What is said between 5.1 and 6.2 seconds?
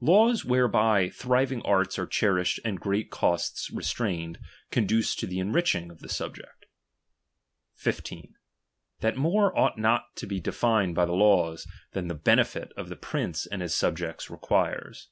to the enriching of the